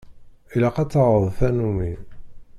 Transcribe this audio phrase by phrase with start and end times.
[0.55, 1.91] Ilaq ad taɣeḍ tanumi.